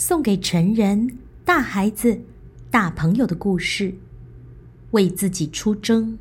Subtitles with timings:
[0.00, 2.20] 送给成人、大孩子、
[2.70, 3.92] 大朋友的故事，
[4.92, 6.16] 为自己出征。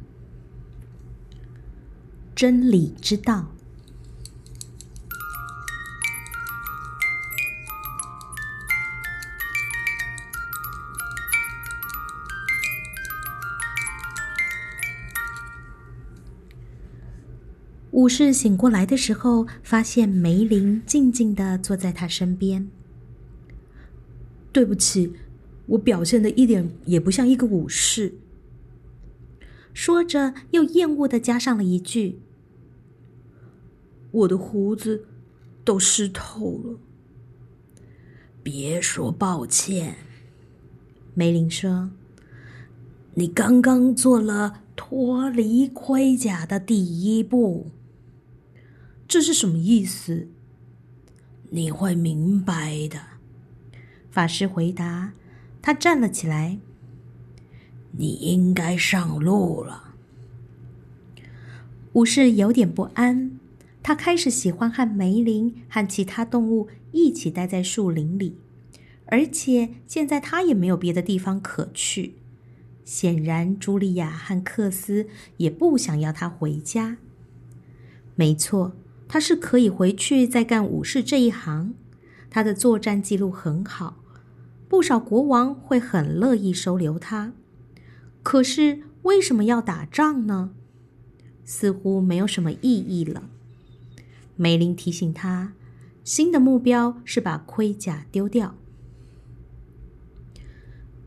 [2.34, 3.52] 真理之道。
[17.92, 22.68] 武士醒过来的时候，发现梅林静静的坐在他身边。
[24.58, 25.14] 对不起，
[25.68, 28.16] 我表现的一点也不像一个武士。
[29.72, 32.18] 说着，又厌恶的加上了一句
[34.10, 35.06] ：“我的胡子
[35.64, 36.80] 都湿透了。”
[38.42, 39.98] 别说抱歉，
[41.14, 41.92] 梅林说
[43.14, 47.68] ：“你刚刚做了脱离盔甲的第一步。”
[49.08, 50.28] 这是什么意思？
[51.52, 53.17] 你会明白的。
[54.18, 55.14] 法师回答。
[55.62, 56.58] 他站了起来。
[57.92, 59.94] 你应该上路了。
[61.94, 63.38] 武士有点不安。
[63.84, 68.40] 他开始喜欢和梅林和其他动物一起待在树林里，
[69.06, 72.16] 而且现在他也没有别的地方可去。
[72.84, 75.06] 显然，茱莉亚和克斯
[75.38, 76.98] 也不想要他回家。
[78.16, 78.74] 没错。
[79.08, 81.76] 他是可以回去再干武士这一行，
[82.32, 83.98] 他的作战记录很好，
[84.68, 87.34] 不少国王会很乐意收留他。
[88.24, 90.52] 可是为什么要打仗呢？
[91.46, 93.30] 似乎没有什么意义了。
[94.36, 95.54] 梅林提醒他，
[96.04, 98.56] 新的目标是把盔甲丢掉。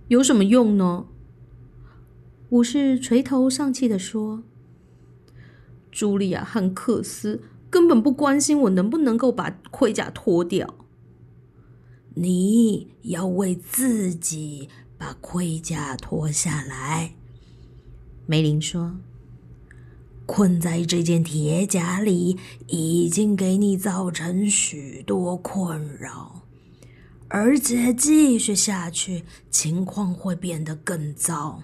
[0.08, 1.06] 有什么用呢？
[2.48, 4.42] 武士垂头丧气的说
[5.92, 10.74] ：“茱莉亚和克斯。”根本不关心我能不能够把盔甲脱掉。
[12.14, 17.14] 你要为自己把盔甲脱下来，
[18.26, 18.96] 梅林说
[20.26, 26.42] ：“困在这件铁甲里已经给你造成许多困扰，
[27.28, 31.62] 而且继续下去，情况会变得更糟。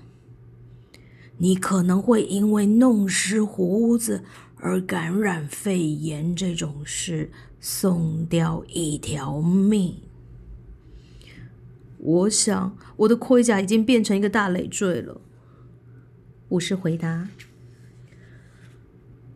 [1.39, 4.25] 你可能会因为弄湿胡子。”
[4.59, 7.31] 而感染肺炎这种事，
[7.61, 9.95] 送掉一条命。
[11.99, 15.21] 我想我的盔甲已经变成一个大累赘了。
[16.51, 17.29] 武士回答：“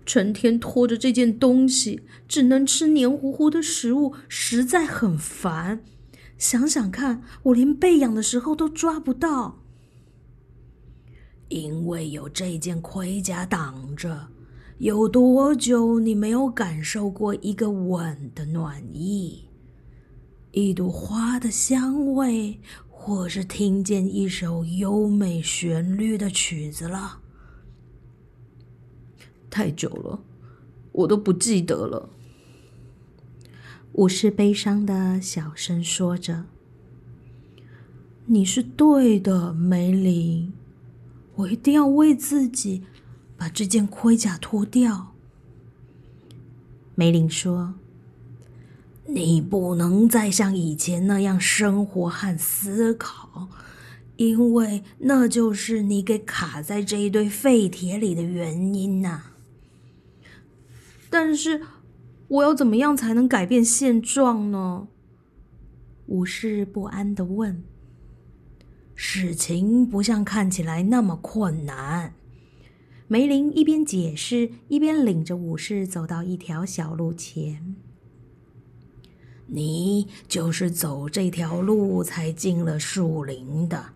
[0.06, 5.82] 成天拖着这件东西，只能吃黏糊糊的食物，实在很烦。
[6.38, 9.58] 想想看，我连被痒的时候都抓不到，
[11.48, 14.28] 因为有这件盔甲挡着。”
[14.80, 19.49] 有多久你没有感受过一个吻的暖意，
[20.52, 27.20] 一朵花的香味，或是听见一首优美旋律的曲子了？
[29.48, 30.22] 太久了，
[30.92, 32.10] 我都不记得了。
[33.92, 36.44] 武士悲伤的小声说着
[38.26, 40.52] ：“你是对的，梅林，
[41.34, 42.82] 我一定要为自己。”
[43.36, 45.14] 把这件盔甲脱掉，
[46.94, 47.76] 梅林说
[49.12, 53.48] ：“你不能再像以前那样生活和思考，
[54.16, 59.22] 因为那就是你给卡在这一堆废铁里的原因呐。”
[61.10, 61.62] 但是，
[62.28, 64.86] 我要怎么样才能改变现状呢？
[66.06, 67.64] 武士不安的问。
[68.94, 72.14] “事情不像看起来那么困难。”
[73.08, 77.74] 梅林一边解释，一边领着武士走到一条小路前。
[79.52, 83.86] 你就是走这条路才进了树林的。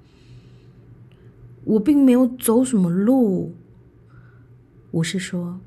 [1.64, 3.54] 我并没有走什么路。
[4.90, 5.60] 武士说：“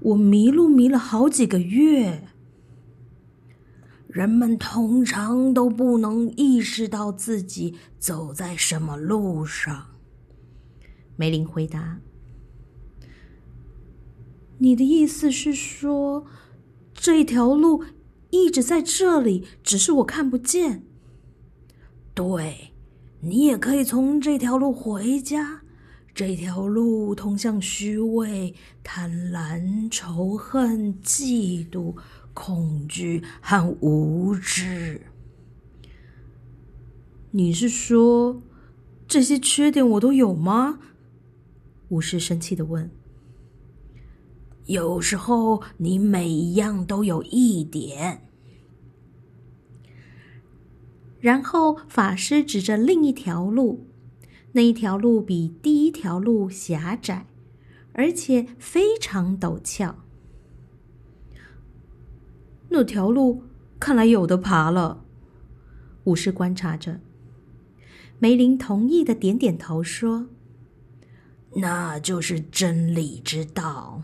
[0.00, 2.28] 我迷路迷了好几个月。
[4.08, 9.86] 人们通常都不能意识到自己走在什么路上。”
[11.16, 12.00] 梅林回答
[14.58, 16.26] ：“你的意思是说，
[16.92, 17.84] 这条路
[18.30, 20.82] 一直在这里，只是我看不见。
[22.14, 22.72] 对，
[23.20, 25.62] 你也可以从这条路回家。
[26.12, 31.94] 这条路通向虚伪、贪婪、仇恨、嫉妒、
[32.34, 35.00] 恐惧和无知。
[37.30, 38.42] 你是说，
[39.06, 40.80] 这些缺点我都有吗？”
[41.88, 42.90] 武士生气的问
[44.70, 48.22] ：“有时候你每一样都有一点。
[51.18, 53.88] 然后法师指着另一条路，
[54.52, 57.26] 那一条路比第一条路狭窄，
[57.94, 59.96] 而且非常陡峭。
[62.68, 63.42] 那条路
[63.80, 65.02] 看来有的爬了。
[66.04, 67.00] 武士观察着，
[68.20, 70.28] 梅林同意的点点头说
[71.58, 74.02] ：“那就是真理之道。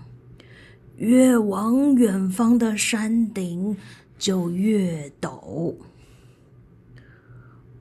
[0.96, 3.76] 越往远方的山顶
[4.18, 5.74] 就越陡。”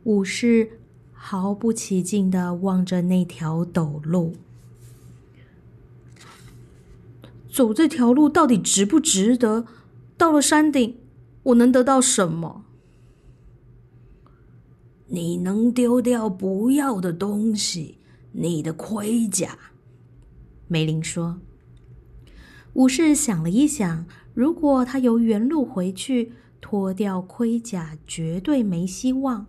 [0.03, 0.79] 武士
[1.13, 4.35] 毫不起劲的望着那条陡路，
[7.51, 9.65] 走这条路到底值不值得？
[10.17, 10.97] 到了山顶，
[11.43, 12.63] 我能得到什么？
[15.07, 17.97] 你能丢掉不要的东西，
[18.31, 19.57] 你的盔甲。
[20.67, 21.39] 梅林说。
[22.75, 29.47] 武士想了一想，如果他由原路回去，脱掉盔甲绝对没希望，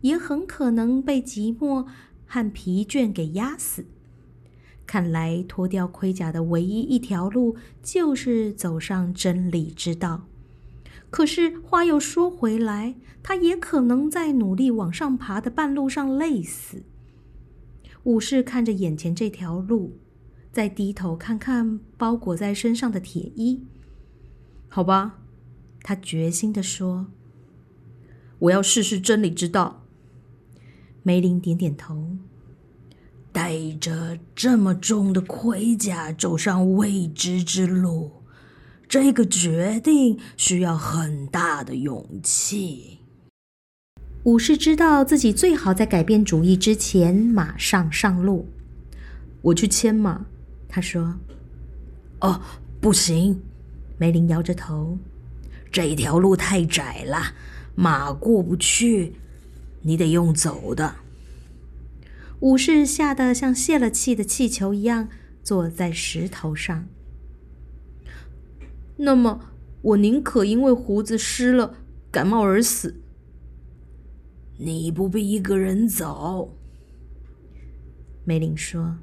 [0.00, 1.86] 也很可能被寂寞
[2.26, 3.84] 和疲倦给压死。
[4.86, 10.26] 看来脱掉盔甲的唯一一条路就是走上真理之道。
[11.10, 16.82] 可是话又说回来，他也可能在努力往上爬的半路上累死。
[18.02, 19.96] 武士看着眼前这条路，
[20.54, 23.64] 再低头看看包裹在身上的铁衣。
[24.68, 25.18] 好吧，
[25.82, 27.08] 他决心的说
[28.38, 29.82] ：“我要试试真理之道。”
[31.02, 32.16] 梅林点点头。
[33.32, 38.22] 带着这么重的盔甲走上未知之路，
[38.88, 43.00] 这个决定需要很大的勇气。
[44.22, 48.46] 武士知道自己最好在改变主意之前马上上路。
[49.42, 50.26] 我去牵马，
[50.74, 51.14] 他说。
[52.20, 52.40] 哦，
[52.80, 53.40] 不行，
[53.96, 54.98] 梅林摇着头，
[55.70, 57.32] 这条路太窄了，
[57.76, 59.12] 马过不去，
[59.82, 60.96] 你得用走的。
[62.40, 65.08] 武士吓得像泄了气的气球一样，
[65.44, 66.88] 坐在石头上。
[68.96, 71.76] 那么，我宁可因为胡子湿了
[72.10, 73.00] 感冒而死。
[74.58, 76.56] 你不必一个人走，
[78.24, 78.96] 梅林说。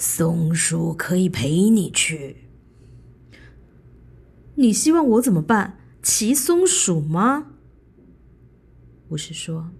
[0.00, 2.38] 松鼠可以陪你去。
[4.54, 5.76] 你希望我怎么办？
[6.02, 7.48] 骑松鼠吗？
[9.10, 9.72] 巫师说。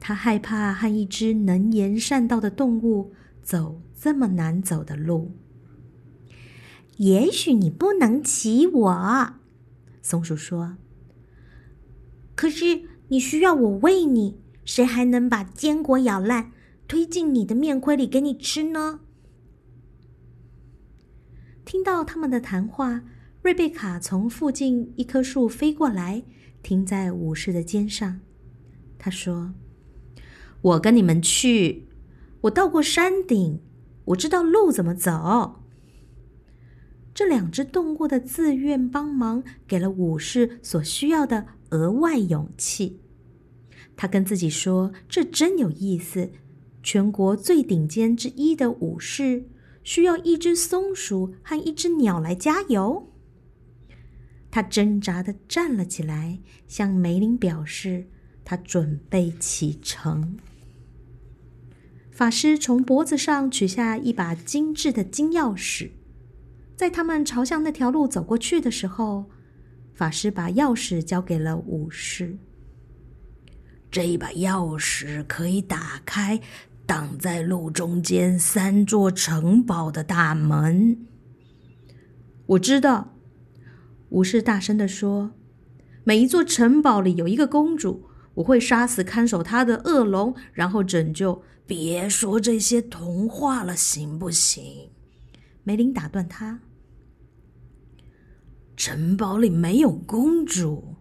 [0.00, 3.12] 他害怕和一只能言善道的动物
[3.42, 5.32] 走这么难走的路。
[6.96, 9.34] 也许你不能骑我，
[10.00, 10.78] 松鼠说。
[12.34, 16.50] 可是你需要我喂你，谁还能把坚果咬烂，
[16.92, 19.00] 推进你的面盔里给你吃呢？
[21.64, 23.02] 听到他们的谈话，
[23.40, 26.22] 瑞贝卡从附近一棵树飞过来，
[26.62, 28.20] 停在武士的肩上。
[28.98, 29.54] 他说。
[30.60, 31.88] 我跟你们去，
[32.42, 33.60] 我到过山顶，
[34.04, 35.62] 我知道路怎么走。
[37.14, 43.00] 这两只动物的自愿帮忙，给了武士所需要的额外勇气。
[43.96, 46.30] 他跟自己说：“这真有意思，
[46.82, 49.48] 全国最顶尖之一的武士，
[49.84, 53.08] 需要一只松鼠和一只鸟来加油。”
[54.50, 58.08] 他挣扎的站了起来，向梅林表示
[58.44, 60.36] 他准备启程。
[62.10, 65.92] 法师从脖子上取下一把精致的金钥匙，
[66.76, 69.24] 在他们朝向那条路走过去的时候，
[69.94, 72.36] 法师把钥匙交给了武士。
[73.90, 76.38] 这一把钥匙可以打开
[76.86, 81.06] 挡在路中间三座城堡的大门。
[82.46, 83.14] 我知道，
[84.10, 85.32] 武士大声的说
[86.04, 94.90] ：“每一座城堡里有一个公主，我会杀死看守她的恶龙，然后拯救。”别说这些童话了，行不行？
[95.62, 96.60] 梅林打断他。
[98.76, 100.91] 城堡里没有公主，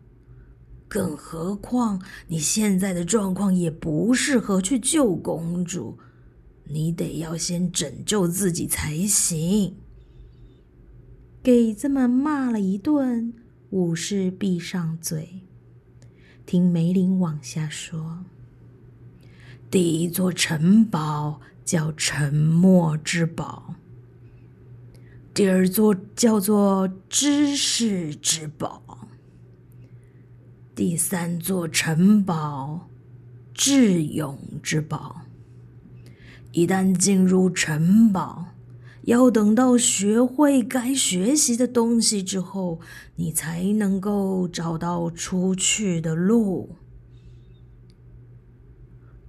[0.91, 5.97] 更何况你现在的状况也不适合去救公主。
[6.65, 9.77] 你得要先拯救自己才行。
[11.41, 13.33] 给这么骂了一顿，
[13.69, 15.43] 武士闭上嘴，
[16.45, 18.25] 听梅林往下说。
[19.69, 23.75] 第一座城堡叫沉默之堡，
[25.33, 28.90] 第二座叫做知识之宝，
[30.83, 32.89] 第三座城堡
[33.53, 35.21] 智勇之宝。
[36.53, 38.47] 一旦进入城堡，
[39.03, 42.79] 要等到学会该学习的东西之后，
[43.17, 46.75] 你才能够找到出去的路。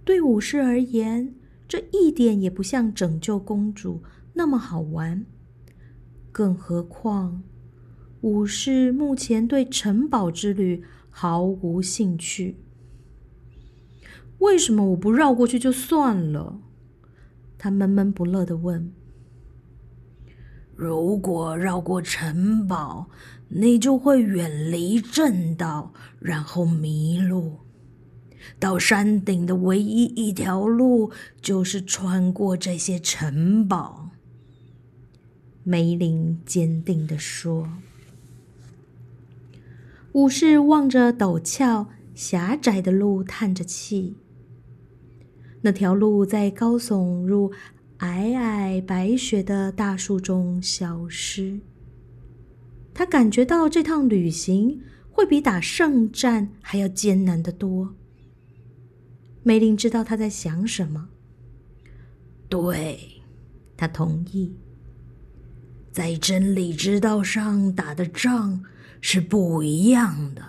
[0.06, 1.34] 对武士而言，
[1.68, 5.26] 这一点也不像拯救公主那么好玩。
[6.32, 7.42] 更何况，
[8.22, 10.82] 武士目前对城堡之旅
[11.12, 12.56] 毫无兴趣。
[14.38, 16.58] 为什么我不绕过去就算了？
[17.56, 18.92] 他闷闷不乐的问。
[20.74, 23.08] 如果绕过城堡，
[23.48, 27.58] 你就会远离正道，然后迷路。
[28.58, 34.10] 到山顶的唯一一条路，就是穿过这些城堡。
[35.62, 37.68] 梅林坚定地说。
[40.12, 44.16] 武士望着陡峭狭窄的路，叹着气。
[45.62, 47.52] 那条路在高耸入
[47.98, 51.60] 皑皑白雪的大树中消失。
[52.92, 57.94] 他感觉到这趟旅行会比打胜战还要艰难得多。
[59.42, 61.08] 梅林知道他在想什么。
[62.50, 63.22] 对，
[63.76, 64.54] 他同意。
[65.90, 68.64] 在真理之道上打的仗
[69.02, 70.42] 是不一样的。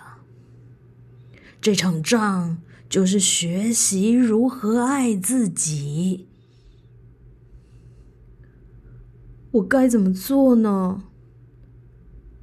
[1.60, 2.62] 这场仗。
[2.86, 6.28] 就是学习如何爱自己。
[9.50, 11.02] 我该怎么做呢？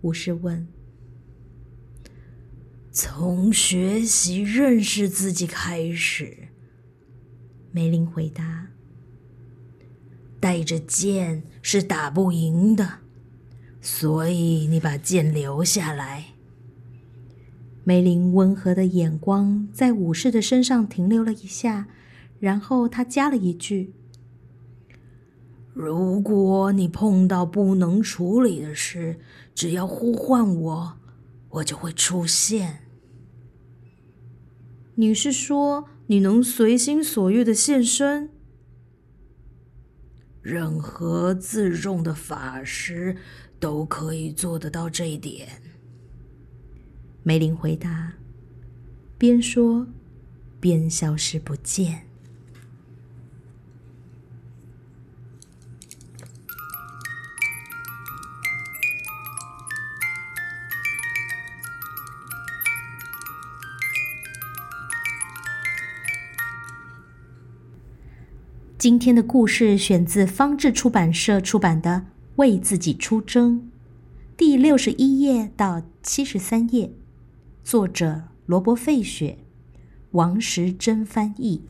[0.02, 0.68] 武士问。
[2.92, 6.50] 从学习认识自己开始。
[7.72, 8.68] 梅林回答。
[10.42, 13.01] 带着剑是打不赢的，
[13.82, 16.26] 所以你把剑留下来。
[17.84, 21.88] 梅林温和的眼光在武士的身上停留了一下，
[22.40, 23.96] 然后他加了一句
[25.74, 29.20] ：“如果你碰到不能处理的事，
[29.56, 30.98] 只要呼唤我，
[31.50, 32.84] 我就会出现。”
[34.96, 38.30] 你是说你能随心所欲的现身？
[40.44, 43.18] 任何自重的法师
[43.62, 45.48] 都可以做得到这一点。
[47.22, 48.14] 梅林回答，
[49.20, 49.88] 边说
[50.60, 52.08] 边消失不见。
[68.80, 71.92] 今天的故事选自方志出版社出版的
[72.38, 73.60] 《为自己出征》，
[74.38, 76.94] 第六十一页到七十三页。
[77.64, 79.40] 作者罗伯·费雪，
[80.12, 81.62] 王时珍翻译。